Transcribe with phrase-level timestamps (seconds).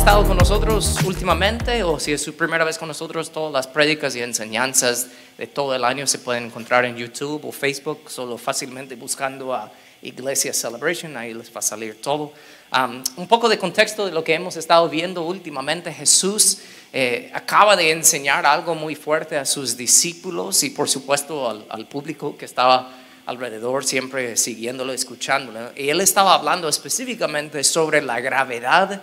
[0.00, 4.16] estado con nosotros últimamente o si es su primera vez con nosotros, todas las prédicas
[4.16, 8.94] y enseñanzas de todo el año se pueden encontrar en YouTube o Facebook, solo fácilmente
[8.94, 12.32] buscando a Iglesia Celebration, ahí les va a salir todo.
[12.74, 16.60] Um, un poco de contexto de lo que hemos estado viendo últimamente, Jesús
[16.94, 21.86] eh, acaba de enseñar algo muy fuerte a sus discípulos y por supuesto al, al
[21.86, 22.90] público que estaba
[23.26, 25.72] alrededor, siempre siguiéndolo, escuchándolo.
[25.76, 29.02] Y él estaba hablando específicamente sobre la gravedad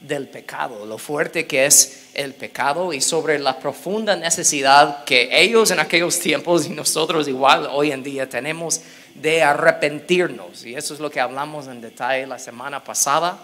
[0.00, 5.70] del pecado, lo fuerte que es el pecado y sobre la profunda necesidad que ellos
[5.70, 8.80] en aquellos tiempos y nosotros igual hoy en día tenemos
[9.14, 10.64] de arrepentirnos.
[10.64, 13.38] Y eso es lo que hablamos en detalle la semana pasada.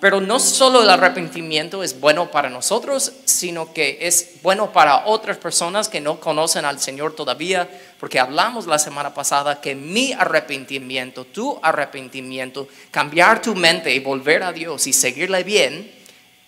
[0.00, 5.38] Pero no solo el arrepentimiento es bueno para nosotros, sino que es bueno para otras
[5.38, 7.66] personas que no conocen al Señor todavía,
[7.98, 14.42] porque hablamos la semana pasada que mi arrepentimiento, tu arrepentimiento, cambiar tu mente y volver
[14.42, 15.90] a Dios y seguirle bien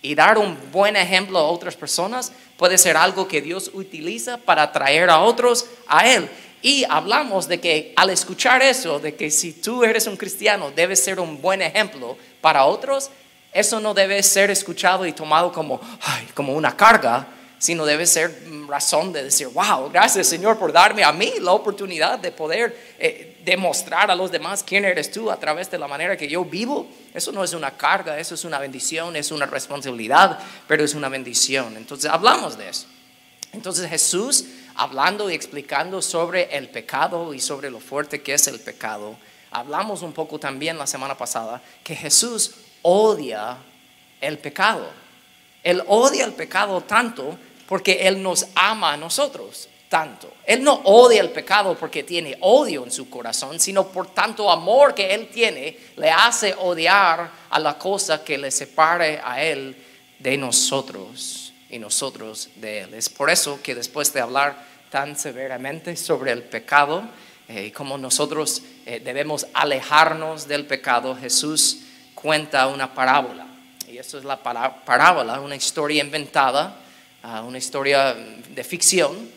[0.03, 4.63] y dar un buen ejemplo a otras personas puede ser algo que Dios utiliza para
[4.63, 6.29] atraer a otros a Él.
[6.61, 11.03] Y hablamos de que al escuchar eso, de que si tú eres un cristiano, debes
[11.03, 13.09] ser un buen ejemplo para otros,
[13.53, 15.79] eso no debe ser escuchado y tomado como,
[16.33, 21.11] como una carga, sino debe ser razón de decir, wow, gracias Señor por darme a
[21.11, 25.69] mí la oportunidad de poder eh, demostrar a los demás quién eres tú a través
[25.69, 26.87] de la manera que yo vivo.
[27.13, 31.09] Eso no es una carga, eso es una bendición, es una responsabilidad, pero es una
[31.09, 31.75] bendición.
[31.75, 32.85] Entonces hablamos de eso.
[33.51, 34.45] Entonces Jesús
[34.79, 39.17] hablando y explicando sobre el pecado y sobre lo fuerte que es el pecado,
[39.51, 43.57] hablamos un poco también la semana pasada que Jesús odia
[44.21, 44.89] el pecado.
[45.63, 50.31] Él odia el pecado tanto porque Él nos ama a nosotros tanto.
[50.45, 54.95] Él no odia el pecado porque tiene odio en su corazón, sino por tanto amor
[54.95, 59.75] que Él tiene, le hace odiar a la cosa que le separe a Él
[60.19, 62.93] de nosotros y nosotros de Él.
[62.93, 67.03] Es por eso que después de hablar tan severamente sobre el pecado
[67.47, 71.81] eh, y cómo nosotros eh, debemos alejarnos del pecado, Jesús
[72.15, 73.47] cuenta una parábola.
[73.87, 76.75] Y eso es la parábola, una historia inventada,
[77.23, 79.29] ah, una historia de ficción,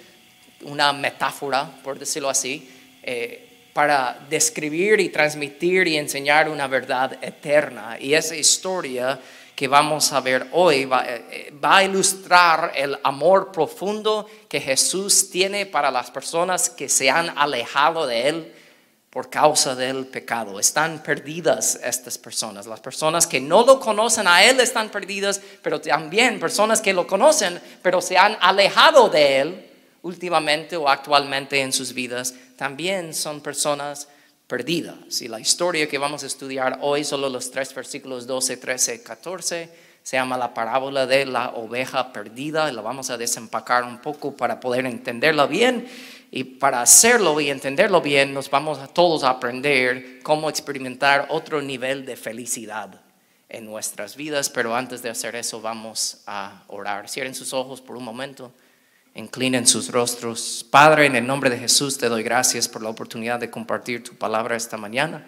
[0.63, 2.69] una metáfora, por decirlo así,
[3.03, 7.97] eh, para describir y transmitir y enseñar una verdad eterna.
[7.99, 9.19] Y esa historia
[9.63, 15.31] que vamos a ver hoy va, eh, va, a ilustrar el amor profundo que Jesús
[15.31, 18.55] tiene para las personas que se han alejado de Él
[19.09, 20.59] por causa del pecado.
[20.59, 22.67] Están perdidas estas personas.
[22.67, 27.07] Las personas que no lo conocen a Él están perdidas, pero también personas que lo
[27.07, 29.71] conocen, pero se han alejado de Él
[30.03, 34.09] últimamente o actualmente en sus vidas, también son personas
[34.53, 35.23] perdidas.
[35.23, 39.71] Y la historia que vamos a estudiar hoy, solo los tres versículos 12, 13, 14,
[40.03, 42.71] se llama la parábola de la oveja perdida.
[42.71, 45.89] Y la vamos a desempacar un poco para poder entenderla bien.
[46.31, 51.63] Y para hacerlo y entenderlo bien, nos vamos a todos a aprender cómo experimentar otro
[51.63, 53.01] nivel de felicidad
[53.49, 54.51] en nuestras vidas.
[54.51, 57.09] Pero antes de hacer eso, vamos a orar.
[57.09, 58.53] Cierren sus ojos por un momento.
[59.15, 60.67] Inclinen sus rostros.
[60.71, 64.15] Padre, en el nombre de Jesús te doy gracias por la oportunidad de compartir tu
[64.15, 65.27] palabra esta mañana.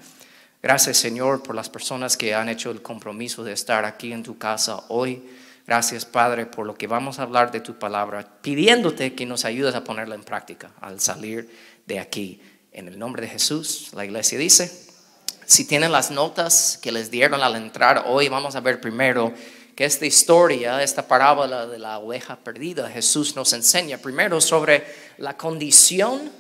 [0.63, 4.39] Gracias, Señor, por las personas que han hecho el compromiso de estar aquí en tu
[4.39, 5.23] casa hoy.
[5.67, 9.75] Gracias, Padre, por lo que vamos a hablar de tu palabra, pidiéndote que nos ayudes
[9.75, 11.51] a ponerla en práctica al salir
[11.85, 12.41] de aquí.
[12.73, 14.73] En el nombre de Jesús, la iglesia dice,
[15.45, 19.35] si tienen las notas que les dieron al entrar hoy, vamos a ver primero
[19.75, 24.85] que esta historia, esta parábola de la oveja perdida, Jesús nos enseña primero sobre
[25.19, 26.31] la condición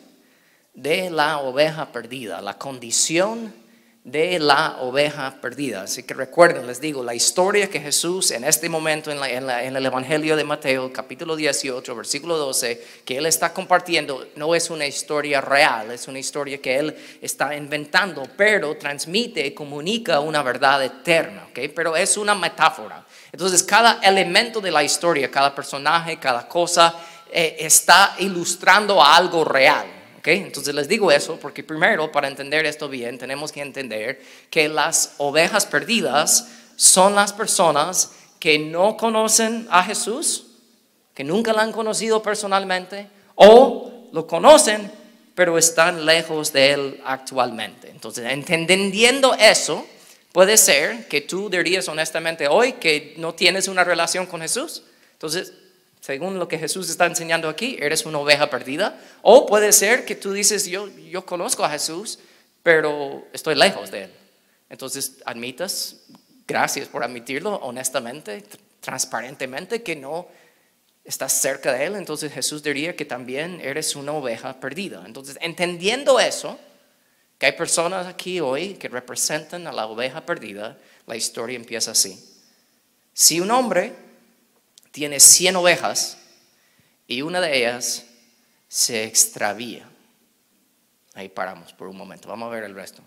[0.75, 3.53] de la oveja perdida, la condición
[4.05, 5.83] de la oveja perdida.
[5.83, 10.37] Así que recuerden, les digo, la historia que Jesús en este momento en, el Evangelio
[10.37, 15.91] de Mateo, capítulo 18, versículo 12, que Él está compartiendo, no es una historia real,
[15.91, 21.69] es una historia que Él está inventando, pero transmite comunica una verdad eterna, ¿okay?
[21.69, 23.04] pero es una metáfora.
[23.34, 26.95] Entonces, cada elemento de la historia, cada personaje, cada cosa,
[27.33, 29.86] eh, está ilustrando a algo real.
[30.25, 35.15] Entonces les digo eso porque primero, para entender esto bien, tenemos que entender que las
[35.19, 36.47] ovejas perdidas
[36.77, 40.47] son las personas que no conocen a Jesús,
[41.13, 44.92] que nunca lo han conocido personalmente, o lo conocen,
[45.34, 47.91] pero están lejos de Él actualmente.
[47.91, 49.84] Entonces, entendiendo eso,
[50.34, 54.83] puede ser que tú dirías honestamente hoy que no tienes una relación con Jesús.
[55.13, 55.53] Entonces,
[56.01, 59.01] según lo que Jesús está enseñando aquí, eres una oveja perdida.
[59.22, 62.19] O puede ser que tú dices, yo, yo conozco a Jesús,
[62.65, 64.10] pero estoy lejos de Él.
[64.71, 65.98] Entonces admitas
[66.48, 68.42] gracias por admitirlo honestamente,
[68.80, 70.27] transparentemente, que no
[71.04, 75.04] estás cerca de Él, entonces Jesús diría que también eres una oveja perdida.
[75.07, 76.59] Entonces, entendiendo eso,
[77.44, 82.22] hay personas aquí hoy que representan a la oveja perdida, la historia empieza así.
[83.12, 83.94] Si un hombre
[84.91, 86.18] tiene 100 ovejas
[87.06, 88.06] y una de ellas
[88.68, 89.88] se extravía,
[91.14, 93.02] ahí paramos por un momento, vamos a ver el resto.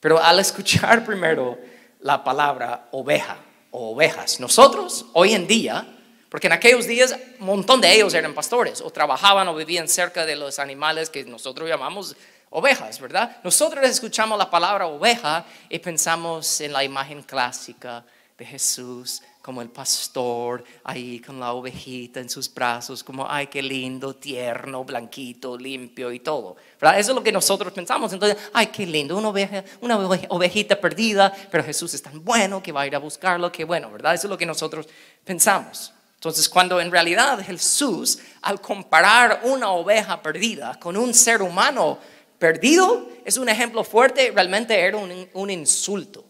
[0.00, 1.58] Pero al escuchar primero
[2.00, 3.38] la palabra oveja
[3.70, 5.94] o ovejas, nosotros hoy en día
[6.34, 10.26] porque en aquellos días un montón de ellos eran pastores o trabajaban o vivían cerca
[10.26, 12.16] de los animales que nosotros llamamos
[12.54, 13.36] ovejas, ¿verdad?
[13.42, 18.04] Nosotros escuchamos la palabra oveja y pensamos en la imagen clásica
[18.38, 23.60] de Jesús como el pastor ahí con la ovejita en sus brazos, como, ay, qué
[23.60, 26.56] lindo, tierno, blanquito, limpio y todo.
[26.80, 26.98] ¿verdad?
[26.98, 28.12] Eso es lo que nosotros pensamos.
[28.12, 32.70] Entonces, ay, qué lindo, una, oveja, una ovejita perdida, pero Jesús es tan bueno que
[32.70, 34.14] va a ir a buscarlo, qué bueno, ¿verdad?
[34.14, 34.86] Eso es lo que nosotros
[35.24, 35.92] pensamos.
[36.14, 41.98] Entonces, cuando en realidad Jesús, al comparar una oveja perdida con un ser humano
[42.38, 46.24] perdido, es un ejemplo fuerte, realmente era un, insulto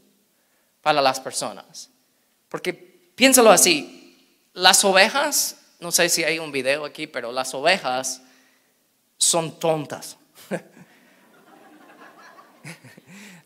[0.80, 1.90] para las personas.
[2.48, 8.22] Porque piénsalo así, las ovejas, no sé si hay un video aquí, pero las ovejas
[9.16, 10.16] son tontas.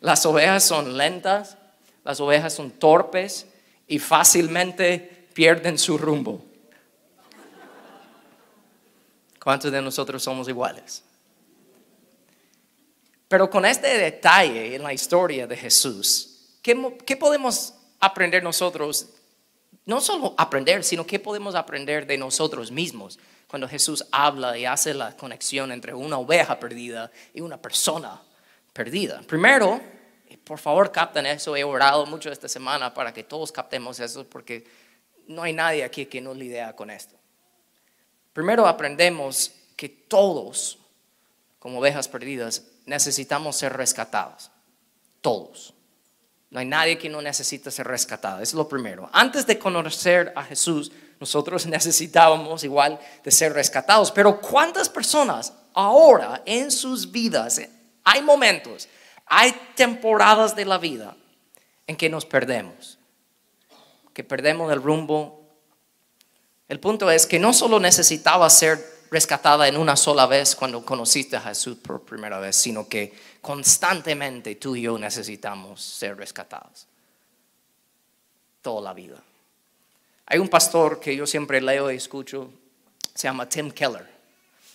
[0.01, 1.57] las ovejas son lentas,
[2.03, 3.47] las ovejas son torpes
[3.87, 6.45] y fácilmente pierden su rumbo.
[9.41, 11.03] ¿Cuántos de nosotros somos iguales?
[13.29, 16.75] Pero con este detalle en la historia de Jesús, ¿qué,
[17.15, 19.05] podemos aprender nosotros?
[19.85, 24.95] No solo aprender, sino qué podemos aprender de nosotros mismos cuando Jesús habla y hace
[24.95, 28.19] la conexión entre una oveja perdida y una persona
[28.73, 29.21] perdida.
[29.27, 29.79] Primero,
[30.43, 34.65] por favor capten eso, he orado mucho esta semana para que todos captemos eso, porque
[35.27, 37.15] no hay nadie aquí que no lidia con esto.
[38.33, 40.79] Primero aprendemos que todos,
[41.59, 44.51] como ovejas perdidas, necesitamos ser rescatados.
[45.21, 45.73] Todos.
[46.49, 48.41] No hay nadie que no necesite ser rescatado.
[48.41, 49.09] es lo primero.
[49.13, 54.11] Antes de conocer a Jesús, nosotros necesitábamos igual de ser rescatados.
[54.11, 57.61] Pero ¿cuántas personas ahora en sus vidas,
[58.03, 58.89] hay momentos,
[59.25, 61.15] hay temporadas de la vida
[61.87, 62.99] en que nos perdemos?
[64.19, 65.47] que perdemos el rumbo.
[66.67, 71.35] El punto es que no solo necesitaba ser rescatada en una sola vez cuando conociste
[71.35, 76.87] a Jesús por primera vez, sino que constantemente tú y yo necesitamos ser rescatados.
[78.61, 79.21] Toda la vida.
[80.25, 82.51] Hay un pastor que yo siempre leo y escucho,
[83.15, 84.07] se llama Tim Keller.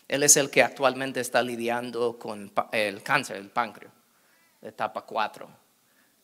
[0.09, 3.93] Él es el que actualmente está lidiando con el cáncer del páncreas,
[4.61, 5.49] etapa 4.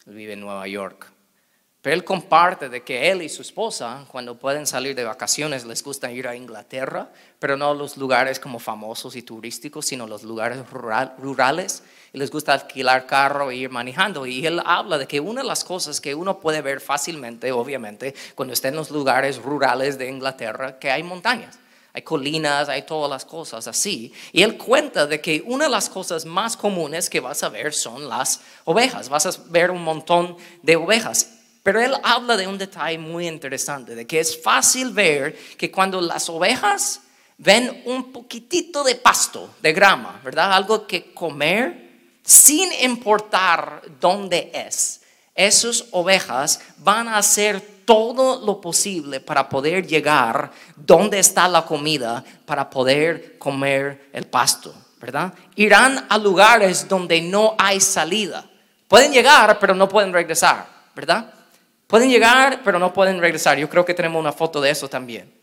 [0.07, 1.11] Él vive en Nueva York.
[1.83, 5.83] Pero él comparte de que él y su esposa, cuando pueden salir de vacaciones, les
[5.83, 10.59] gusta ir a Inglaterra, pero no los lugares como famosos y turísticos, sino los lugares
[10.69, 11.83] rurales.
[12.13, 14.27] Y les gusta alquilar carro e ir manejando.
[14.27, 18.15] Y él habla de que una de las cosas que uno puede ver fácilmente, obviamente,
[18.35, 21.59] cuando está en los lugares rurales de Inglaterra, que hay montañas.
[21.95, 24.13] Hay colinas, hay todas las cosas así.
[24.33, 27.73] Y él cuenta de que una de las cosas más comunes que vas a ver
[27.73, 29.09] son las ovejas.
[29.09, 31.40] Vas a ver un montón de ovejas.
[31.63, 36.01] Pero él habla de un detalle muy interesante, de que es fácil ver que cuando
[36.01, 37.03] las ovejas
[37.37, 40.53] ven un poquitito de pasto, de grama, ¿verdad?
[40.53, 45.03] Algo que comer, sin importar dónde es,
[45.35, 52.23] esas ovejas van a hacer todo lo posible para poder llegar donde está la comida,
[52.47, 55.33] para poder comer el pasto, ¿verdad?
[55.57, 58.45] Irán a lugares donde no hay salida.
[58.87, 61.33] Pueden llegar, pero no pueden regresar, ¿verdad?
[61.91, 63.59] Pueden llegar, pero no pueden regresar.
[63.59, 65.35] Yo creo que tenemos una foto de eso también.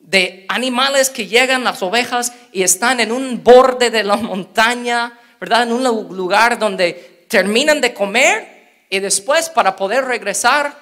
[0.00, 5.62] De animales que llegan, las ovejas, y están en un borde de la montaña, ¿verdad?
[5.62, 10.76] En un lugar donde terminan de comer y después para poder regresar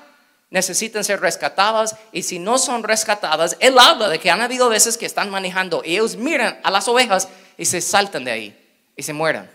[0.49, 4.97] necesitan ser rescatadas y si no son rescatadas, él habla de que han habido veces
[4.97, 7.29] que están manejando y ellos miran a las ovejas
[7.59, 8.67] y se saltan de ahí
[8.97, 9.51] y se mueran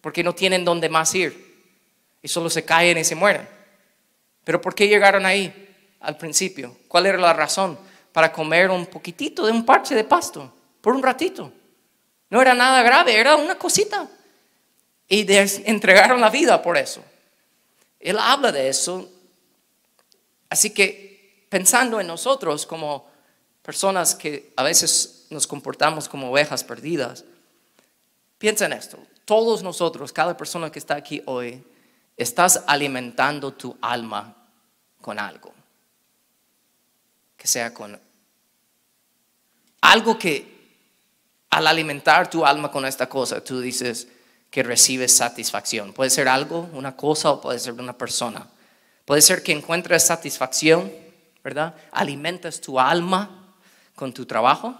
[0.00, 1.54] porque no tienen dónde más ir
[2.20, 3.53] y solo se caen y se mueren.
[4.44, 6.76] Pero ¿por qué llegaron ahí al principio?
[6.86, 7.78] ¿Cuál era la razón?
[8.12, 11.50] Para comer un poquitito de un parche de pasto, por un ratito.
[12.30, 14.08] No era nada grave, era una cosita.
[15.08, 15.26] Y
[15.64, 17.02] entregaron la vida por eso.
[17.98, 19.10] Él habla de eso.
[20.48, 23.06] Así que pensando en nosotros como
[23.62, 27.24] personas que a veces nos comportamos como ovejas perdidas,
[28.38, 28.98] piensa en esto.
[29.24, 31.64] Todos nosotros, cada persona que está aquí hoy,
[32.16, 34.34] estás alimentando tu alma
[35.00, 35.52] con algo.
[37.36, 38.00] Que sea con
[39.80, 40.54] algo que
[41.50, 44.08] al alimentar tu alma con esta cosa, tú dices
[44.50, 45.92] que recibes satisfacción.
[45.92, 48.48] Puede ser algo, una cosa o puede ser una persona.
[49.04, 50.92] Puede ser que encuentres satisfacción,
[51.42, 51.74] ¿verdad?
[51.92, 53.54] Alimentas tu alma
[53.94, 54.74] con tu trabajo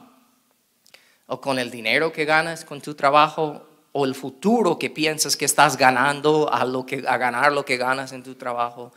[1.26, 5.45] o con el dinero que ganas con tu trabajo o el futuro que piensas que
[5.45, 8.93] estás ganando a, lo que, a ganar lo que ganas en tu trabajo.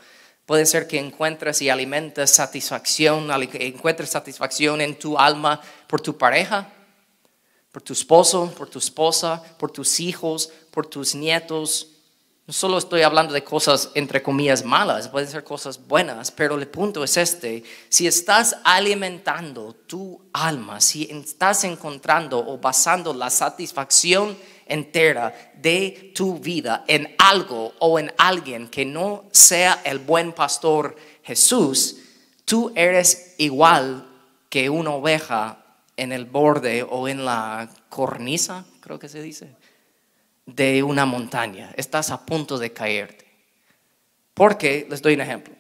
[0.48, 6.74] Puede ser que encuentres y alimentes satisfacción, encuentres satisfacción en tu alma por tu pareja,
[7.72, 11.97] por tu esposo, por tu esposa, por tus hijos, por tus nietos.
[12.48, 16.66] No solo estoy hablando de cosas entre comillas malas, pueden ser cosas buenas, pero el
[16.66, 24.38] punto es este, si estás alimentando tu alma, si estás encontrando o basando la satisfacción
[24.66, 30.96] entera de tu vida en algo o en alguien que no sea el buen pastor
[31.24, 31.98] Jesús,
[32.46, 34.08] tú eres igual
[34.48, 35.66] que una oveja
[35.98, 39.54] en el borde o en la cornisa, creo que se dice,
[40.48, 41.72] de una montaña.
[41.76, 43.28] Estás a punto de caerte.
[44.34, 45.54] Porque, les doy un ejemplo.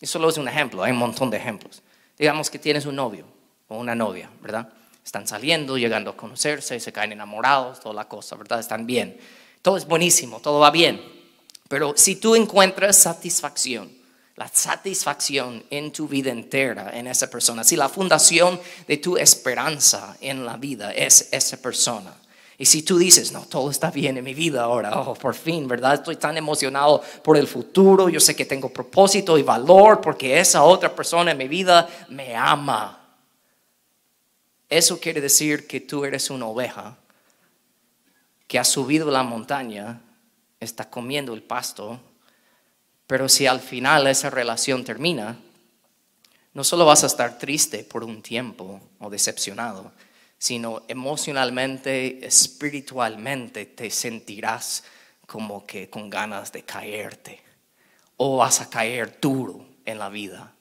[0.00, 1.82] Y solo es un ejemplo, hay un montón de ejemplos.
[2.18, 3.26] Digamos que tienes un novio
[3.68, 4.68] o una novia, ¿verdad?
[5.04, 8.60] Están saliendo, llegando a conocerse, se caen enamorados, toda la cosa, ¿verdad?
[8.60, 9.18] Están bien.
[9.62, 11.02] Todo es buenísimo, todo va bien.
[11.68, 13.90] Pero si tú encuentras satisfacción,
[14.36, 20.16] la satisfacción en tu vida entera en esa persona, si la fundación de tu esperanza
[20.20, 22.14] en la vida es esa persona,
[22.56, 25.66] y si tú dices, no, todo está bien en mi vida ahora, oh, por fin,
[25.66, 25.94] ¿verdad?
[25.94, 30.62] Estoy tan emocionado por el futuro, yo sé que tengo propósito y valor porque esa
[30.62, 33.00] otra persona en mi vida me ama.
[34.68, 36.96] Eso quiere decir que tú eres una oveja
[38.46, 40.00] que ha subido la montaña,
[40.60, 42.00] está comiendo el pasto,
[43.06, 45.38] pero si al final esa relación termina,
[46.52, 49.92] no solo vas a estar triste por un tiempo o decepcionado,
[50.44, 54.84] sino emocionalmente, espiritualmente te sentirás
[55.26, 57.40] como que con ganas de caerte
[58.18, 60.52] o vas a caer duro en la vida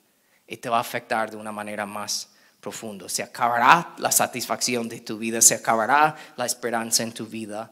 [0.47, 2.29] y te va a afectar de una manera más
[2.61, 3.09] profundo.
[3.09, 7.69] Se acabará la satisfacción de tu vida, se acabará la esperanza en tu vida.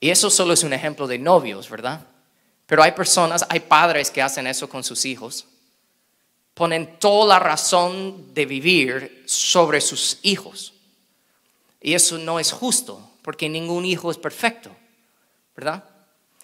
[0.00, 2.02] Y eso solo es un ejemplo de novios, ¿verdad?
[2.66, 5.46] Pero hay personas, hay padres que hacen eso con sus hijos.
[6.52, 10.74] Ponen toda la razón de vivir sobre sus hijos.
[11.80, 14.70] Y eso no es justo, porque ningún hijo es perfecto,
[15.56, 15.84] ¿verdad?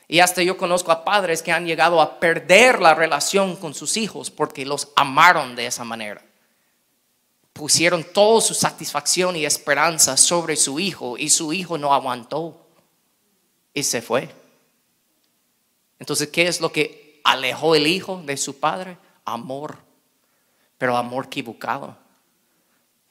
[0.07, 3.97] Y hasta yo conozco a padres que han llegado a perder la relación con sus
[3.97, 6.23] hijos porque los amaron de esa manera
[7.55, 12.67] pusieron toda su satisfacción y esperanza sobre su hijo y su hijo no aguantó
[13.73, 14.29] y se fue.
[16.01, 18.99] Entonces, ¿qué es lo que alejó el hijo de su padre?
[19.25, 19.79] Amor,
[20.77, 21.97] pero amor equivocado,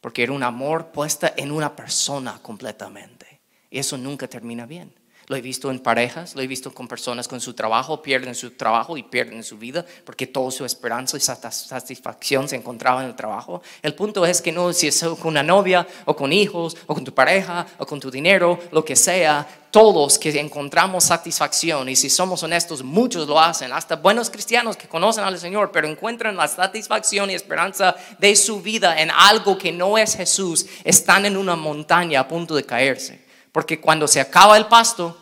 [0.03, 3.39] porque era un amor puesta en una persona completamente.
[3.71, 4.93] Eso nunca termina bien.
[5.27, 8.51] Lo he visto en parejas, lo he visto con personas con su trabajo, pierden su
[8.51, 13.15] trabajo y pierden su vida porque toda su esperanza y satisfacción se encontraba en el
[13.15, 13.61] trabajo.
[13.81, 17.03] El punto es que no si es con una novia o con hijos o con
[17.03, 22.07] tu pareja o con tu dinero, lo que sea, todos que encontramos satisfacción y si
[22.07, 26.47] somos honestos, muchos lo hacen, hasta buenos cristianos que conocen al Señor, pero encuentran la
[26.47, 31.55] satisfacción y esperanza de su vida en algo que no es Jesús, están en una
[31.55, 33.22] montaña a punto de caerse.
[33.53, 35.17] Porque cuando se acaba el pasto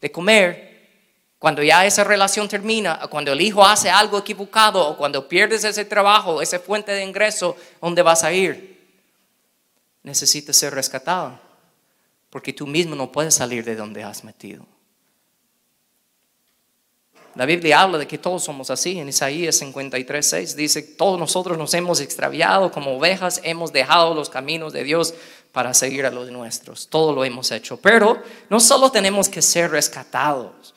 [0.00, 0.66] de comer,
[1.38, 5.84] cuando ya esa relación termina, cuando el hijo hace algo equivocado o cuando pierdes ese
[5.84, 8.76] trabajo, esa fuente de ingreso, ¿dónde vas a ir?
[10.02, 11.38] Necesitas ser rescatado.
[12.28, 14.66] Porque tú mismo no puedes salir de donde has metido.
[17.36, 18.98] La Biblia habla de que todos somos así.
[18.98, 24.30] En Isaías 53, 6 dice, todos nosotros nos hemos extraviado como ovejas, hemos dejado los
[24.30, 25.12] caminos de Dios
[25.52, 26.88] para seguir a los nuestros.
[26.88, 27.76] Todo lo hemos hecho.
[27.76, 30.74] Pero no solo tenemos que ser rescatados,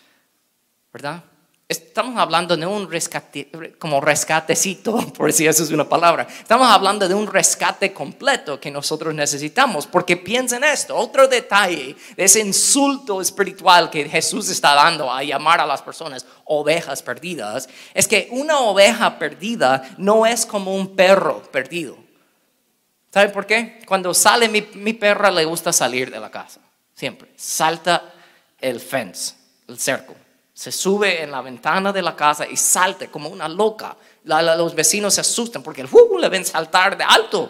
[0.92, 1.24] ¿verdad?
[1.69, 3.47] Estamos hablando de un rescate,
[3.77, 6.27] como rescatecito, por si eso es una palabra.
[6.27, 12.23] Estamos hablando de un rescate completo que nosotros necesitamos, porque piensen esto, otro detalle de
[12.23, 18.07] ese insulto espiritual que Jesús está dando a llamar a las personas ovejas perdidas, es
[18.07, 21.99] que una oveja perdida no es como un perro perdido.
[23.13, 23.81] ¿Saben por qué?
[23.85, 26.61] Cuando sale mi, mi perra le gusta salir de la casa,
[26.95, 27.29] siempre.
[27.35, 28.11] Salta
[28.59, 29.35] el fence,
[29.67, 30.15] el cerco
[30.60, 33.96] se sube en la ventana de la casa y salte como una loca.
[34.25, 37.50] los vecinos se asustan porque el uh, le ven saltar de alto.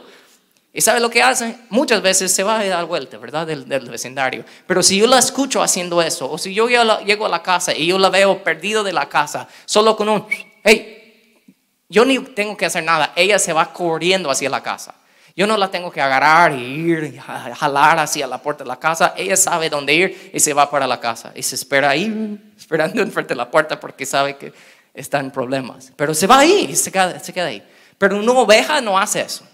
[0.72, 1.58] ¿Y sabe lo que hace?
[1.72, 3.48] Muchas veces se va a dar vuelta, ¿verdad?
[3.48, 4.46] Del, vecindario.
[4.68, 7.88] Pero si yo la escucho haciendo eso, o si yo llego a la casa y
[7.88, 10.28] yo la veo perdido de la casa, solo con un,
[10.63, 11.42] hey,
[11.89, 14.94] Yo ni tengo que hacer nada, ella se va corriendo hacia la casa.
[15.36, 18.79] Yo no la tengo que agarrar y ir, y jalar hacia la puerta de la
[18.79, 19.13] casa.
[19.15, 21.31] Ella sabe dónde ir y se va para la casa.
[21.36, 24.53] Y se espera ahí, esperando enfrente de la puerta porque sabe que
[24.93, 25.91] está en problemas.
[25.95, 27.63] Pero se va ahí y se queda, se queda ahí.
[27.98, 29.45] Pero una oveja no hace eso.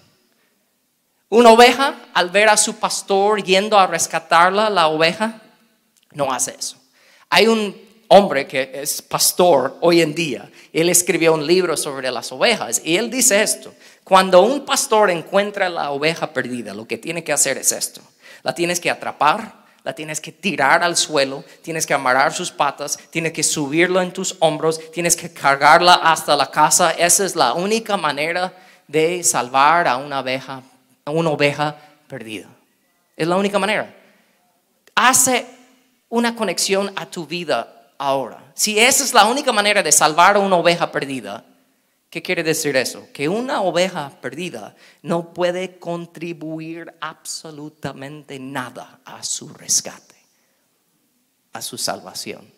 [1.29, 5.41] Una oveja, al ver a su pastor yendo a rescatarla, la oveja,
[6.13, 6.77] no hace eso.
[7.29, 7.75] Hay un
[8.07, 10.49] hombre que es pastor hoy en día.
[10.71, 13.73] Él escribió un libro sobre las ovejas y él dice esto.
[14.05, 18.01] Cuando un pastor encuentra la oveja perdida, lo que tiene que hacer es esto.
[18.43, 22.99] La tienes que atrapar, la tienes que tirar al suelo, tienes que amarrar sus patas,
[23.09, 26.91] tienes que subirlo en tus hombros, tienes que cargarla hasta la casa.
[26.91, 28.53] Esa es la única manera
[28.87, 30.61] de salvar a una oveja,
[31.03, 31.75] a una oveja
[32.07, 32.47] perdida.
[33.17, 33.91] Es la única manera.
[34.93, 35.47] Hace
[36.09, 38.37] una conexión a tu vida ahora.
[38.53, 41.43] Si esa es la única manera de salvar a una oveja perdida,
[42.15, 43.09] ¿qué quiere decir eso?
[43.11, 50.15] Que una oveja perdida no puede contribuir absolutamente nada a su rescate,
[51.51, 52.49] a su salvación.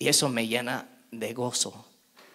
[0.00, 1.86] Y eso me llena de gozo,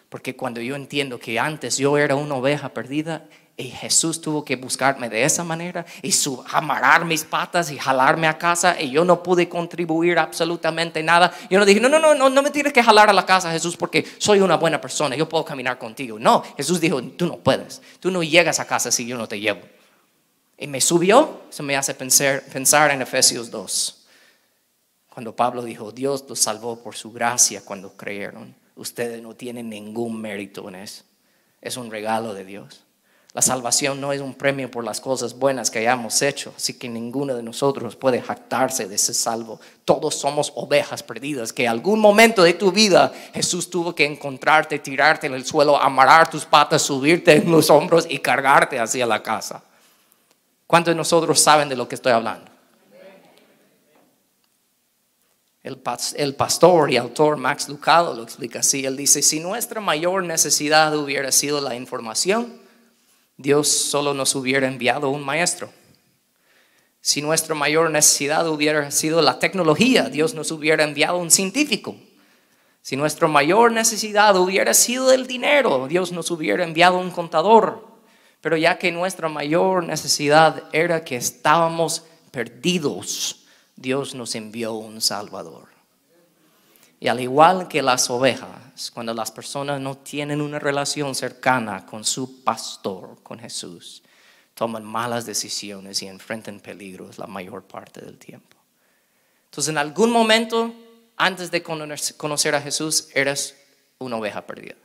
[0.09, 3.25] porque cuando yo entiendo que antes yo era una oveja perdida,
[3.59, 6.13] y Jesús tuvo que buscarme de esa manera y
[6.51, 11.33] amarrar mis patas y jalarme a casa y yo no pude contribuir absolutamente nada.
[11.49, 13.51] Yo no dije, no, no, no, no, no me tienes que jalar a la casa,
[13.51, 16.19] Jesús, porque soy una buena persona, yo puedo caminar contigo.
[16.19, 19.39] No, Jesús dijo, tú no puedes, tú no llegas a casa si yo no te
[19.39, 19.61] llevo.
[20.55, 24.05] Y me subió, eso me hace pensar, pensar en Efesios 2,
[25.09, 28.53] cuando Pablo dijo, Dios los salvó por su gracia cuando creyeron.
[28.77, 31.03] Ustedes no tienen ningún mérito en eso,
[31.61, 32.83] es un regalo de Dios.
[33.33, 36.89] La salvación no es un premio por las cosas buenas que hayamos hecho, así que
[36.89, 39.59] ninguno de nosotros puede jactarse de ese salvo.
[39.85, 45.27] Todos somos ovejas perdidas que algún momento de tu vida Jesús tuvo que encontrarte, tirarte
[45.27, 49.63] en el suelo, amarrar tus patas, subirte en los hombros y cargarte hacia la casa.
[50.65, 52.56] ¿Cuántos de nosotros saben de lo que estoy hablando?
[55.63, 58.85] El, pastor y autor Max Lucado lo explica así.
[58.85, 62.61] Él dice, si nuestra mayor necesidad hubiera sido la información,
[63.35, 65.69] Dios solo nos hubiera enviado un maestro.
[67.01, 71.95] Si nuestra mayor necesidad hubiera sido la tecnología, Dios nos hubiera enviado un científico.
[72.81, 77.85] Si nuestra mayor necesidad hubiera sido el dinero, Dios nos hubiera enviado un contador.
[78.39, 83.46] Pero ya que nuestra mayor necesidad era que estábamos perdidos,
[83.77, 85.69] Dios nos envió un Salvador.
[86.99, 92.03] Y al igual que las ovejas, cuando las personas no tienen una relación cercana con
[92.03, 94.01] su pastor, con Jesús,
[94.55, 98.57] toman malas decisiones y enfrentan peligros la mayor parte del tiempo.
[99.45, 100.73] Entonces, en algún momento,
[101.15, 103.55] antes de conocer a Jesús, eres
[103.99, 104.75] una oveja perdida.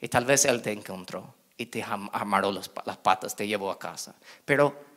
[0.00, 4.14] Y tal vez Él te encontró y te amarró las patas, te llevó a casa.
[4.46, 4.87] Pero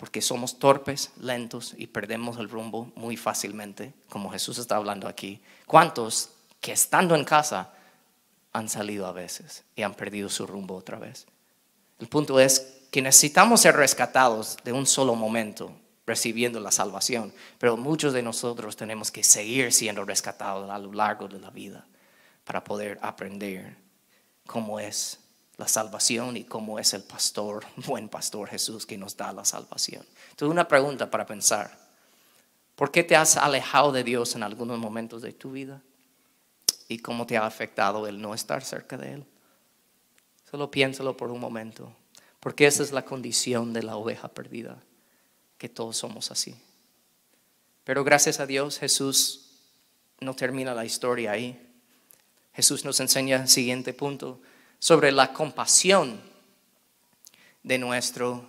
[0.00, 5.42] porque somos torpes, lentos y perdemos el rumbo muy fácilmente, como Jesús está hablando aquí.
[5.66, 7.74] ¿Cuántos que estando en casa
[8.54, 11.26] han salido a veces y han perdido su rumbo otra vez?
[11.98, 15.70] El punto es que necesitamos ser rescatados de un solo momento
[16.06, 21.28] recibiendo la salvación, pero muchos de nosotros tenemos que seguir siendo rescatados a lo largo
[21.28, 21.86] de la vida
[22.44, 23.76] para poder aprender
[24.46, 25.20] cómo es
[25.60, 30.04] la salvación y cómo es el pastor, buen pastor Jesús que nos da la salvación.
[30.30, 31.78] Entonces, una pregunta para pensar.
[32.74, 35.82] ¿Por qué te has alejado de Dios en algunos momentos de tu vida?
[36.88, 39.26] ¿Y cómo te ha afectado el no estar cerca de Él?
[40.50, 41.94] Solo piénsalo por un momento,
[42.40, 44.82] porque esa es la condición de la oveja perdida,
[45.58, 46.56] que todos somos así.
[47.84, 49.58] Pero gracias a Dios Jesús
[50.20, 51.60] no termina la historia ahí.
[52.54, 54.40] Jesús nos enseña el siguiente punto
[54.80, 56.20] sobre la compasión
[57.62, 58.44] de nuestro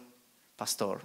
[0.56, 1.02] pastor.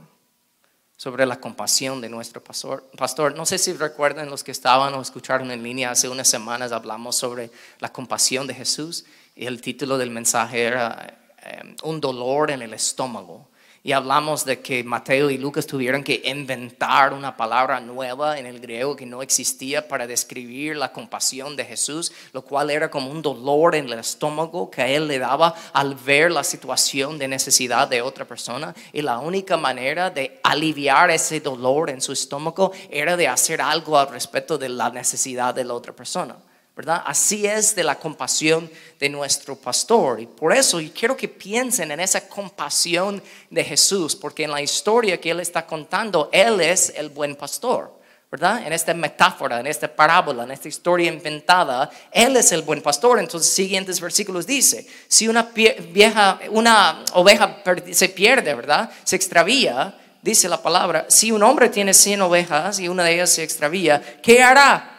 [0.96, 2.88] Sobre la compasión de nuestro pastor.
[2.96, 6.72] Pastor, no sé si recuerdan los que estaban o escucharon en línea hace unas semanas,
[6.72, 12.50] hablamos sobre la compasión de Jesús y el título del mensaje era eh, Un dolor
[12.50, 13.50] en el estómago
[13.86, 18.58] y hablamos de que Mateo y Lucas tuvieron que inventar una palabra nueva en el
[18.58, 23.22] griego que no existía para describir la compasión de Jesús, lo cual era como un
[23.22, 27.86] dolor en el estómago que a él le daba al ver la situación de necesidad
[27.86, 28.74] de otra persona.
[28.92, 33.96] Y la única manera de aliviar ese dolor en su estómago era de hacer algo
[33.96, 36.34] al respecto de la necesidad de la otra persona.
[36.76, 37.02] ¿Verdad?
[37.06, 40.20] Así es de la compasión de nuestro pastor.
[40.20, 44.60] Y por eso yo quiero que piensen en esa compasión de Jesús, porque en la
[44.60, 47.96] historia que Él está contando, Él es el buen pastor.
[48.30, 48.66] ¿verdad?
[48.66, 53.20] En esta metáfora, en esta parábola, en esta historia inventada, Él es el buen pastor.
[53.20, 57.62] Entonces, siguientes versículos dice, si una vieja, una oveja
[57.92, 58.90] se pierde, ¿verdad?
[59.04, 63.30] Se extravía, dice la palabra, si un hombre tiene 100 ovejas y una de ellas
[63.30, 64.95] se extravía, ¿qué hará?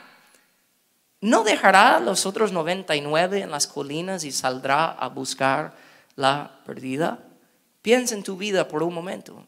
[1.21, 5.73] ¿No dejará los otros 99 en las colinas y saldrá a buscar
[6.15, 7.19] la perdida?
[7.82, 9.43] Piensa en tu vida por un momento.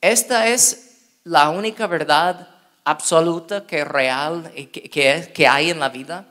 [0.00, 2.48] Esta es la única verdad
[2.84, 6.26] absoluta que real que, que hay en la vida.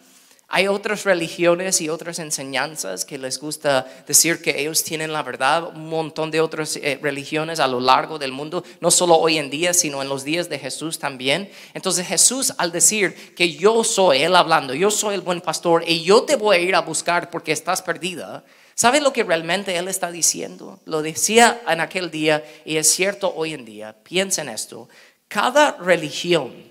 [0.54, 5.70] Hay otras religiones y otras enseñanzas que les gusta decir que ellos tienen la verdad,
[5.74, 9.50] un montón de otras eh, religiones a lo largo del mundo, no solo hoy en
[9.50, 11.50] día, sino en los días de Jesús también.
[11.74, 16.04] Entonces Jesús al decir que yo soy, Él hablando, yo soy el buen pastor y
[16.04, 19.88] yo te voy a ir a buscar porque estás perdida, ¿Sabe lo que realmente Él
[19.88, 20.80] está diciendo?
[20.86, 23.96] Lo decía en aquel día y es cierto hoy en día.
[24.02, 24.90] Piensa en esto.
[25.28, 26.71] Cada religión,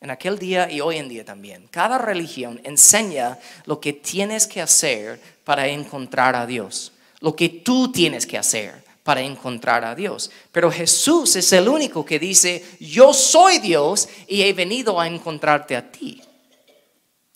[0.00, 4.62] en aquel día y hoy en día también, cada religión enseña lo que tienes que
[4.62, 6.92] hacer para encontrar a Dios.
[7.20, 10.30] Lo que tú tienes que hacer para encontrar a Dios.
[10.52, 15.76] Pero Jesús es el único que dice, yo soy Dios y he venido a encontrarte
[15.76, 16.22] a ti.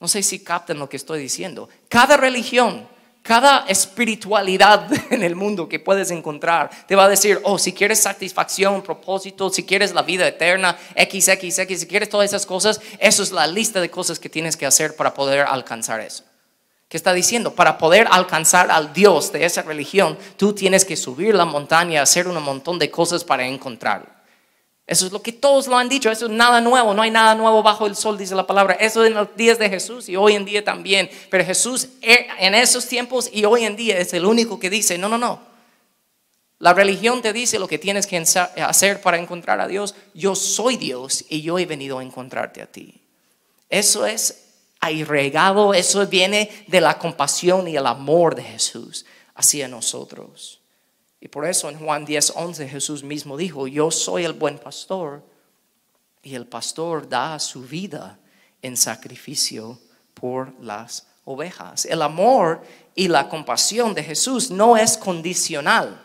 [0.00, 1.68] No sé si captan lo que estoy diciendo.
[1.88, 2.86] Cada religión
[3.24, 8.02] cada espiritualidad en el mundo que puedes encontrar te va a decir, oh, si quieres
[8.02, 12.82] satisfacción, propósito, si quieres la vida eterna, X, X, X, si quieres todas esas cosas,
[12.98, 16.22] eso es la lista de cosas que tienes que hacer para poder alcanzar eso.
[16.86, 17.54] ¿Qué está diciendo?
[17.54, 22.28] Para poder alcanzar al Dios de esa religión, tú tienes que subir la montaña, hacer
[22.28, 24.13] un montón de cosas para encontrarlo.
[24.86, 27.34] Eso es lo que todos lo han dicho, eso es nada nuevo, no hay nada
[27.34, 28.74] nuevo bajo el sol, dice la palabra.
[28.74, 31.10] Eso en los días de Jesús y hoy en día también.
[31.30, 34.98] Pero Jesús eh, en esos tiempos y hoy en día es el único que dice,
[34.98, 35.40] no, no, no.
[36.58, 39.94] La religión te dice lo que tienes que hacer para encontrar a Dios.
[40.12, 43.00] Yo soy Dios y yo he venido a encontrarte a ti.
[43.68, 44.44] Eso es
[45.06, 50.60] regado, eso viene de la compasión y el amor de Jesús hacia nosotros.
[51.24, 55.22] Y por eso en Juan 10, 11 Jesús mismo dijo, yo soy el buen pastor
[56.22, 58.18] y el pastor da su vida
[58.60, 59.78] en sacrificio
[60.12, 61.86] por las ovejas.
[61.86, 62.60] El amor
[62.94, 65.98] y la compasión de Jesús no es condicional.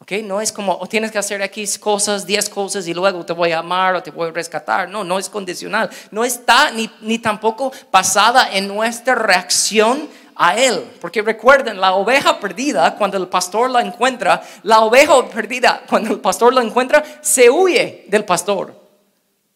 [0.00, 0.10] ¿ok?
[0.24, 3.52] No es como, oh, tienes que hacer aquí cosas, 10 cosas y luego te voy
[3.52, 4.88] a amar o te voy a rescatar.
[4.88, 5.88] No, no es condicional.
[6.10, 10.92] No está ni, ni tampoco basada en nuestra reacción a él.
[11.00, 16.20] Porque recuerden, la oveja perdida, cuando el pastor la encuentra, la oveja perdida, cuando el
[16.20, 18.72] pastor la encuentra, se huye del pastor.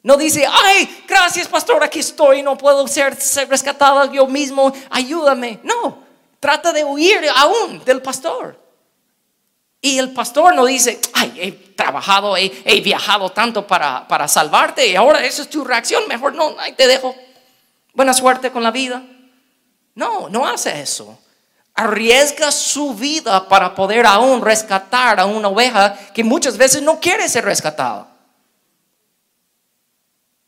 [0.03, 3.17] No dice, ay, gracias pastor, aquí estoy, no puedo ser,
[3.49, 5.61] rescatada yo mismo, ayúdame.
[5.63, 6.03] No,
[6.41, 8.61] trata de huir aún del pastor.
[9.81, 14.87] Y el pastor no dice, ay, he trabajado, he, he viajado tanto para, para, salvarte
[14.87, 17.15] y ahora esa es tu reacción, mejor no, te dejo.
[17.93, 19.03] Buena suerte con la vida.
[19.95, 21.19] No, no hace eso.
[21.75, 27.29] Arriesga su vida para poder aún rescatar a una oveja que muchas veces no quiere
[27.29, 28.09] ser rescatada.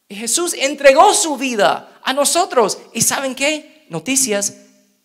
[0.09, 2.79] Y Jesús entregó su vida a nosotros.
[2.93, 3.87] ¿Y saben qué?
[3.89, 4.55] Noticias,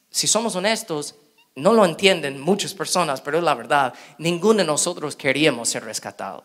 [0.09, 1.15] si somos honestos,
[1.55, 3.93] no lo entienden muchas personas, pero es la verdad.
[4.17, 6.43] Ninguno de nosotros queríamos ser rescatados.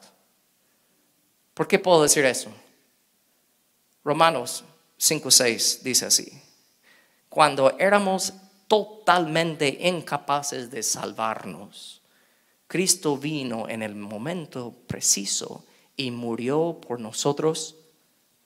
[1.52, 2.50] ¿Por qué puedo decir eso?
[4.04, 4.64] Romanos
[4.98, 6.43] 5.6 dice así
[7.34, 8.32] cuando éramos
[8.68, 12.00] totalmente incapaces de salvarnos.
[12.68, 15.64] Cristo vino en el momento preciso
[15.96, 17.74] y murió por nosotros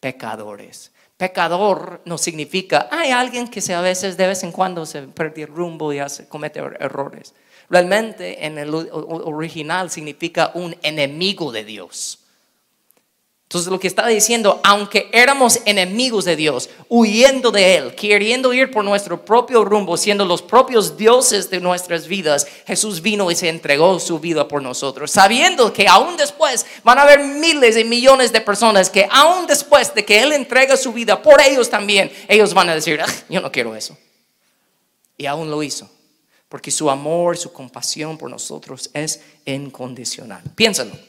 [0.00, 0.90] pecadores.
[1.18, 5.48] Pecador no significa, hay alguien que a veces de vez en cuando se pierde el
[5.48, 7.34] rumbo y hace, comete er-, errores.
[7.68, 12.20] Realmente en el original significa un enemigo de Dios.
[13.48, 18.70] Entonces lo que está diciendo, aunque éramos enemigos de Dios, huyendo de Él, queriendo ir
[18.70, 23.48] por nuestro propio rumbo, siendo los propios dioses de nuestras vidas, Jesús vino y se
[23.48, 28.34] entregó su vida por nosotros, sabiendo que aún después van a haber miles y millones
[28.34, 32.52] de personas que aún después de que Él entrega su vida por ellos también, ellos
[32.52, 33.96] van a decir, ah, yo no quiero eso.
[35.16, 35.88] Y aún lo hizo,
[36.50, 40.42] porque su amor, su compasión por nosotros es incondicional.
[40.54, 41.07] Piénsalo.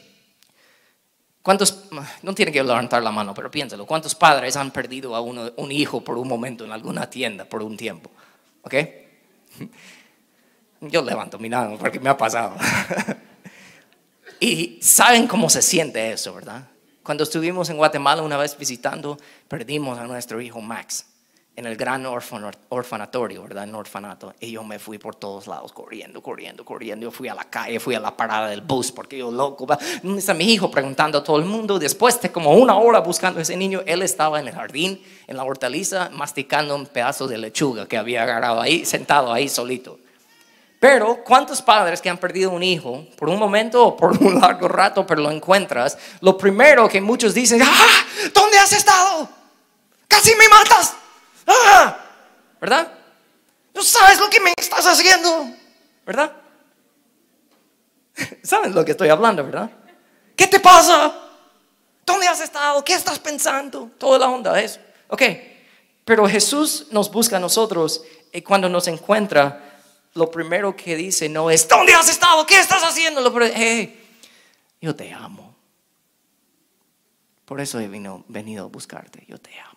[1.50, 1.86] ¿Cuántos,
[2.22, 6.04] no tiene que levantar la mano, pero piénsalo, ¿cuántos padres han perdido a un hijo
[6.04, 8.12] por un momento en alguna tienda por un tiempo?
[8.62, 8.76] ¿Ok?
[10.82, 12.56] Yo levanto mi mano porque me ha pasado.
[14.40, 16.68] y saben cómo se siente eso, ¿verdad?
[17.02, 21.08] Cuando estuvimos en Guatemala una vez visitando, perdimos a nuestro hijo Max
[21.60, 23.66] en el gran orfanatorio, ¿verdad?
[23.66, 24.34] En orfanato.
[24.40, 27.04] Y yo me fui por todos lados, corriendo, corriendo, corriendo.
[27.04, 29.68] Yo fui a la calle, fui a la parada del bus, porque yo loco.
[30.02, 30.72] ¿Dónde está mi hijo?
[30.72, 31.78] Preguntando a todo el mundo.
[31.78, 35.36] Después de como una hora buscando a ese niño, él estaba en el jardín, en
[35.36, 40.00] la hortaliza, masticando un pedazo de lechuga que había agarrado ahí, sentado ahí solito.
[40.80, 44.70] Pero, ¿cuántos padres que han perdido un hijo por un momento o por un largo
[44.70, 45.98] rato, pero lo encuentras?
[46.22, 48.06] Lo primero que muchos dicen, ¡ah!
[48.34, 49.28] ¿Dónde has estado?
[50.08, 50.99] Casi me matas.
[51.50, 51.98] ¡Ah!
[52.62, 52.94] ¿Verdad?
[53.74, 55.50] No sabes lo que me estás haciendo,
[56.06, 56.34] ¿verdad?
[58.44, 59.70] ¿Saben lo que estoy hablando, verdad?
[60.36, 61.14] ¿Qué te pasa?
[62.06, 62.84] ¿Dónde has estado?
[62.84, 63.92] ¿Qué estás pensando?
[63.98, 65.22] Toda la onda es, ok.
[66.06, 69.82] Pero Jesús nos busca a nosotros y cuando nos encuentra,
[70.16, 72.46] lo primero que dice no es, ¿dónde has estado?
[72.46, 73.22] ¿Qué estás haciendo?
[73.22, 74.08] Lo hey,
[74.82, 75.56] yo te amo.
[77.46, 79.69] Por eso he venido a buscarte, yo te amo.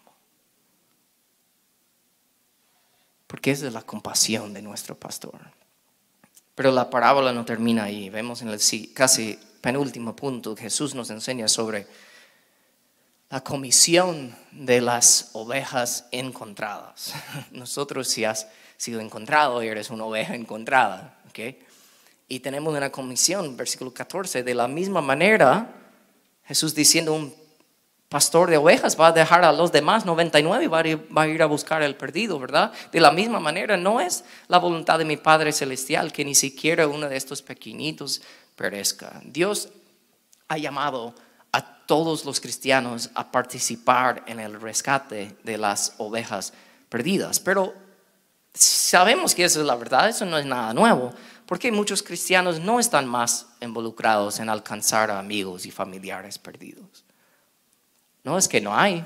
[3.32, 5.40] Porque esa es la compasión de nuestro pastor.
[6.54, 8.10] Pero la parábola no termina ahí.
[8.10, 8.60] Vemos en el
[8.92, 11.86] casi penúltimo punto que Jesús nos enseña sobre
[13.30, 17.14] la comisión de las ovejas encontradas.
[17.52, 21.18] Nosotros si has sido encontrado, eres una oveja encontrada.
[21.30, 21.58] ¿okay?
[22.28, 25.72] Y tenemos una comisión, versículo 14, de la misma manera,
[26.44, 27.34] Jesús diciendo un
[28.12, 30.80] pastor de ovejas va a dejar a los demás 99 y va
[31.22, 32.70] a, ir, a buscar el perdido, ¿verdad?
[32.92, 36.86] De la misma manera, no es la voluntad de mi Padre Celestial que ni siquiera
[36.86, 38.20] uno de estos pequeñitos
[38.54, 39.22] perezca.
[39.24, 39.70] Dios
[40.48, 41.14] ha llamado
[41.52, 46.52] a todos los cristianos a participar en el rescate de las ovejas
[46.90, 47.72] perdidas, pero
[48.52, 51.14] sabemos que eso es la verdad, eso no es nada nuevo,
[51.46, 57.06] porque muchos cristianos no están más involucrados en alcanzar a amigos y familiares perdidos.
[58.24, 59.04] No es que no hay.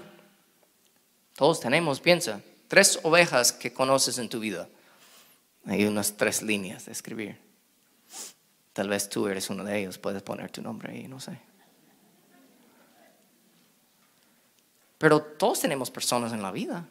[1.35, 4.69] Todos tenemos, piensa, tres ovejas que conoces en tu vida.
[5.67, 7.39] Hay unas tres líneas de escribir.
[8.73, 11.39] Tal vez tú eres uno de ellos, puedes poner tu nombre ahí, no sé.
[14.99, 16.87] Pero todos tenemos personas en la vida.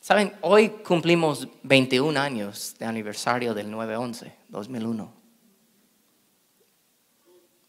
[0.00, 5.12] Saben, hoy cumplimos 21 años de aniversario del 9-11, 2001.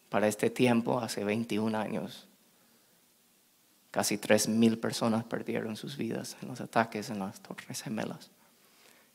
[0.08, 2.26] Para este tiempo, hace 21 años,
[3.94, 8.32] Casi tres mil personas perdieron sus vidas en los ataques en las Torres Gemelas.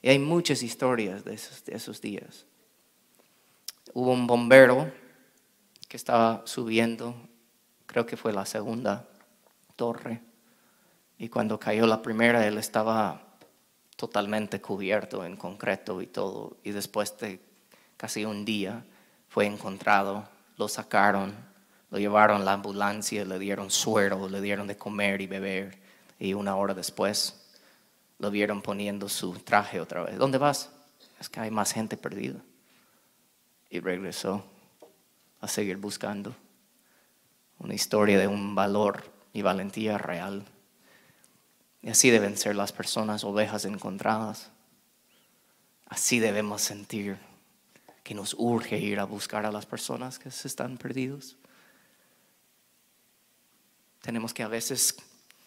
[0.01, 2.45] Y hay muchas historias de esos, de esos días.
[3.93, 4.89] Hubo un bombero
[5.89, 7.13] que estaba subiendo,
[7.87, 9.05] creo que fue la segunda
[9.75, 10.21] torre,
[11.17, 13.21] y cuando cayó la primera, él estaba
[13.97, 17.41] totalmente cubierto en concreto y todo, y después de
[17.97, 18.85] casi un día
[19.27, 21.48] fue encontrado, lo sacaron
[21.91, 25.78] lo llevaron a la ambulancia, le dieron suero, le dieron de comer y beber.
[26.19, 27.39] Y una hora después
[28.19, 30.17] lo vieron poniendo su traje otra vez.
[30.17, 30.69] ¿Dónde vas?
[31.19, 32.39] Es que hay más gente perdida.
[33.69, 34.45] Y regresó
[35.41, 36.36] a seguir buscando
[37.58, 40.45] una historia de un valor y valentía real.
[41.82, 44.52] Y así deben ser las personas, ovejas encontradas.
[45.88, 47.17] Así debemos sentir
[48.04, 51.38] que nos urge ir a buscar a las personas que se están perdidos.
[54.01, 54.95] Tenemos que a veces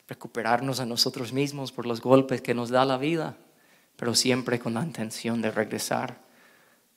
[0.09, 3.37] recuperarnos a nosotros mismos por los golpes que nos da la vida,
[3.97, 6.19] pero siempre con la intención de regresar.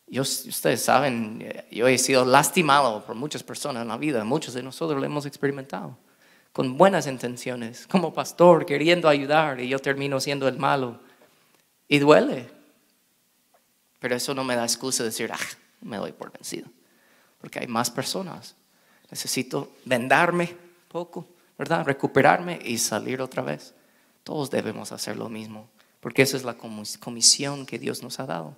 [0.08, 4.64] Yo, ustedes saben, yo he sido lastimado por muchas personas en la vida, muchos de
[4.64, 5.98] nosotros lo hemos experimentado,
[6.52, 11.00] con buenas intenciones, como pastor, queriendo ayudar y yo termino siendo el malo.
[11.88, 12.50] Y duele,
[14.00, 15.40] pero eso no me da excusa de decir, ah,
[15.82, 16.68] me doy por vencido,
[17.40, 18.56] porque hay más personas.
[19.10, 20.56] Necesito vendarme
[20.90, 21.86] poco ¿verdad?
[21.86, 23.74] Recuperarme y salir otra vez.
[24.24, 28.56] Todos debemos hacer lo mismo, porque esa es la comisión que Dios nos ha dado.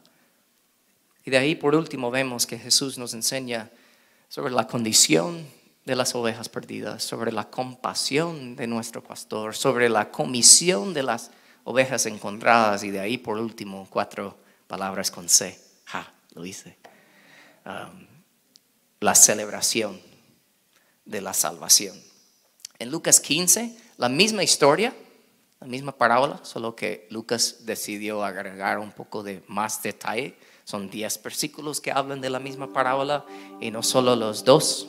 [1.25, 3.69] Y de ahí, por último, vemos que Jesús nos enseña
[4.29, 5.45] sobre la condición
[5.85, 11.31] de las ovejas perdidas, sobre la compasión de nuestro pastor, sobre la comisión de las
[11.65, 12.83] ovejas encontradas.
[12.83, 15.59] Y de ahí, por último, cuatro palabras con C.
[15.85, 16.77] Ja, lo hice.
[17.65, 18.07] Um,
[19.01, 19.99] la celebración
[21.05, 22.06] de la salvación.
[22.79, 24.93] En Lucas 15, la misma historia,
[25.59, 30.35] la misma parábola, solo que Lucas decidió agregar un poco de más detalle.
[30.63, 33.25] Son 10 versículos que hablan de la misma parábola
[33.59, 34.87] y no solo los dos.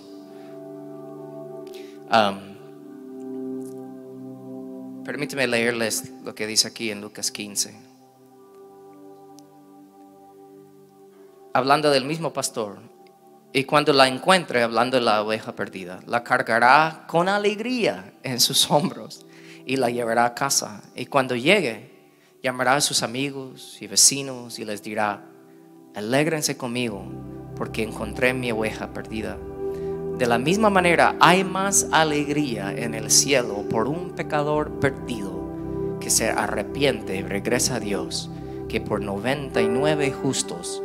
[5.04, 7.74] permíteme leerles lo que dice aquí en Lucas 15.
[11.54, 12.78] Hablando del mismo pastor,
[13.52, 18.70] y cuando la encuentre, hablando de la oveja perdida, la cargará con alegría en sus
[18.70, 19.24] hombros
[19.64, 20.82] y la llevará a casa.
[20.94, 21.90] Y cuando llegue,
[22.42, 25.24] llamará a sus amigos y vecinos y les dirá,
[25.94, 27.06] alégrense conmigo
[27.56, 29.38] porque encontré mi oveja perdida.
[30.18, 36.10] De la misma manera, hay más alegría en el cielo por un pecador perdido que
[36.10, 38.30] se arrepiente y regresa a Dios
[38.68, 40.82] que por 99 justos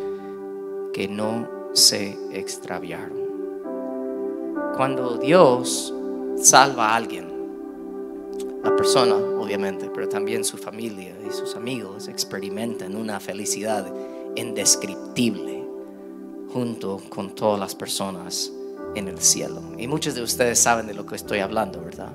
[0.93, 3.23] que no se extraviaron.
[4.75, 5.93] Cuando Dios
[6.37, 7.31] salva a alguien,
[8.63, 13.91] la persona obviamente, pero también su familia y sus amigos experimentan una felicidad
[14.35, 15.63] indescriptible
[16.51, 18.51] junto con todas las personas
[18.95, 19.61] en el cielo.
[19.77, 22.13] Y muchos de ustedes saben de lo que estoy hablando, ¿verdad?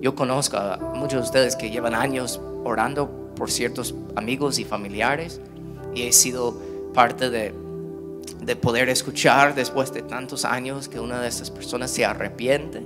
[0.00, 5.40] Yo conozco a muchos de ustedes que llevan años orando por ciertos amigos y familiares
[5.94, 6.54] y he sido
[6.92, 7.54] parte de,
[8.42, 12.82] de poder escuchar después de tantos años que una de estas personas se arrepiente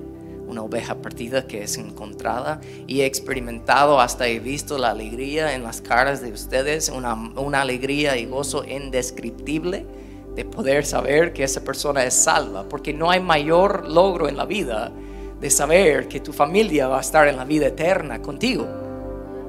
[0.46, 5.62] una oveja perdida que es encontrada y he experimentado, hasta he visto la alegría en
[5.62, 9.86] las caras de ustedes, una, una alegría y gozo indescriptible
[10.34, 14.44] de poder saber que esa persona es salva, porque no hay mayor logro en la
[14.44, 14.92] vida
[15.40, 18.66] de saber que tu familia va a estar en la vida eterna contigo.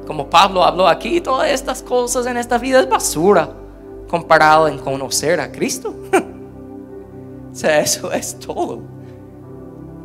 [0.07, 3.66] Como Pablo habló aquí, todas estas cosas en esta vida es basura
[4.07, 5.95] comparado en conocer a Cristo.
[7.51, 8.81] o sea, eso es todo.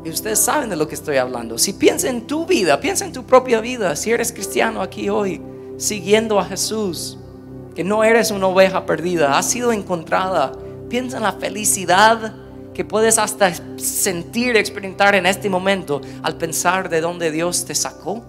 [0.05, 1.59] Y ustedes saben de lo que estoy hablando.
[1.59, 5.41] Si piensa en tu vida, piensa en tu propia vida, si eres cristiano aquí hoy,
[5.77, 7.19] siguiendo a Jesús,
[7.75, 10.53] que no eres una oveja perdida, has sido encontrada,
[10.89, 12.35] piensa en la felicidad
[12.75, 18.25] que puedes hasta sentir, experimentar en este momento al pensar de dónde Dios te sacó,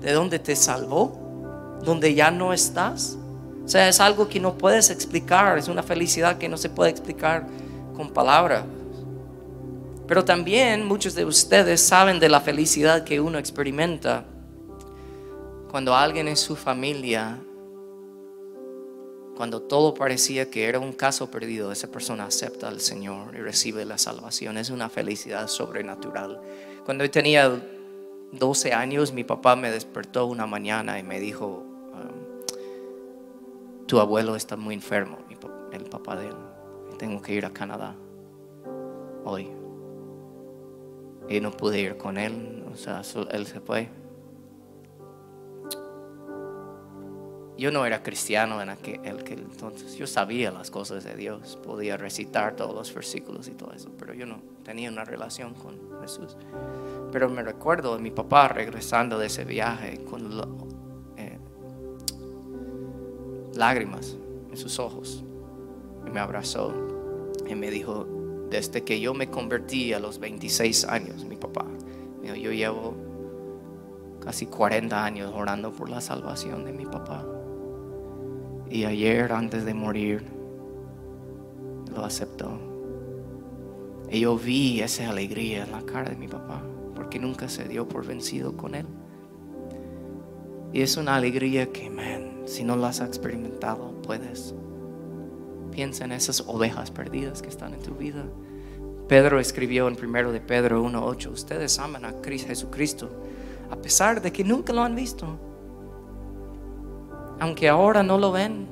[0.00, 3.18] de dónde te salvó, donde ya no estás.
[3.64, 6.90] O sea, es algo que no puedes explicar, es una felicidad que no se puede
[6.90, 7.46] explicar
[7.96, 8.64] con palabras.
[10.06, 14.26] Pero también muchos de ustedes saben de la felicidad que uno experimenta
[15.70, 17.38] cuando alguien en su familia,
[19.34, 23.86] cuando todo parecía que era un caso perdido, esa persona acepta al Señor y recibe
[23.86, 24.58] la salvación.
[24.58, 26.40] Es una felicidad sobrenatural.
[26.84, 27.50] Cuando yo tenía
[28.30, 31.73] 12 años, mi papá me despertó una mañana y me dijo,
[33.86, 35.18] tu abuelo está muy enfermo,
[35.72, 36.36] el papá de él.
[36.98, 37.94] Tengo que ir a Canadá
[39.24, 39.50] hoy
[41.28, 43.88] y no pude ir con él, o sea, él se fue.
[47.56, 52.56] Yo no era cristiano en aquel, entonces, yo sabía las cosas de Dios, podía recitar
[52.56, 56.36] todos los versículos y todo eso, pero yo no tenía una relación con Jesús.
[57.12, 60.73] Pero me recuerdo de mi papá regresando de ese viaje con eh,
[63.56, 64.16] lágrimas
[64.50, 65.24] en sus ojos
[66.06, 66.72] y me abrazó
[67.48, 68.06] y me dijo,
[68.50, 71.66] desde que yo me convertí a los 26 años, mi papá.
[72.22, 72.94] Yo llevo
[74.20, 77.24] casi 40 años orando por la salvación de mi papá.
[78.70, 80.24] Y ayer, antes de morir,
[81.94, 82.58] lo aceptó.
[84.10, 86.62] Y yo vi esa alegría en la cara de mi papá,
[86.94, 88.86] porque nunca se dio por vencido con él.
[90.74, 94.54] Y es una alegría que, man, si no la has experimentado, puedes.
[95.70, 98.24] Piensa en esas ovejas perdidas que están en tu vida.
[99.08, 103.08] Pedro escribió en primero de Pedro 1:8, ustedes aman a Cristo Jesucristo
[103.70, 105.38] a pesar de que nunca lo han visto.
[107.38, 108.66] Aunque ahora no lo ven,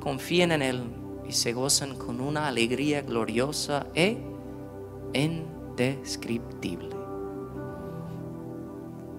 [0.00, 0.82] confíen en él
[1.28, 4.18] y se gozan con una alegría gloriosa e
[5.12, 6.95] indescriptible.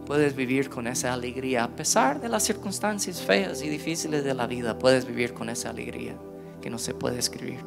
[0.08, 4.48] Puedes vivir con esa alegría a pesar de las circunstancias feas y difíciles de la
[4.48, 4.80] vida.
[4.80, 6.16] Puedes vivir con esa alegría
[6.62, 7.60] que no se puede escribir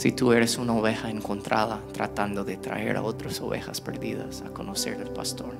[0.00, 4.98] si tú eres una oveja encontrada tratando de traer a otras ovejas perdidas a conocer
[4.98, 5.54] al pastor.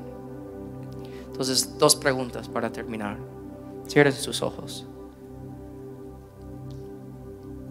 [1.27, 3.19] Entonces, dos preguntas para terminar.
[3.87, 4.87] Cierren sus ojos.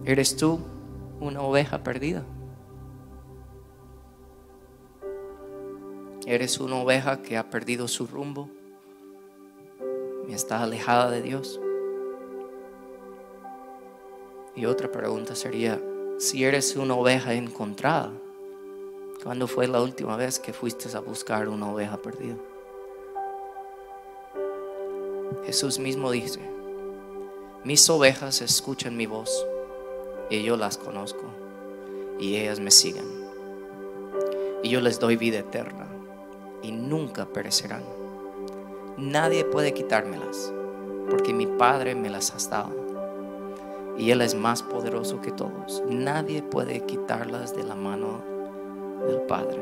[0.05, 0.59] ¿Eres tú
[1.19, 2.23] una oveja perdida?
[6.29, 8.51] ¿Eres una oveja que ha perdido su rumbo
[10.27, 11.59] y está alejada de Dios?
[14.55, 15.81] Y otra pregunta sería,
[16.19, 18.11] si eres una oveja encontrada,
[19.23, 22.37] ¿cuándo fue la última vez que fuiste a buscar una oveja perdida?
[25.47, 26.41] Jesús mismo dice,
[27.63, 29.31] mis ovejas escuchan mi voz
[30.29, 31.23] y yo las conozco
[32.19, 33.07] y ellas me siguen.
[34.61, 35.88] Y yo les doy vida eterna
[36.61, 37.83] y nunca perecerán.
[38.97, 40.53] Nadie puede quitármelas
[41.09, 42.89] porque mi Padre me las ha dado
[43.97, 45.83] y Él es más poderoso que todos.
[45.89, 48.21] Nadie puede quitarlas de la mano
[49.07, 49.59] del Padre.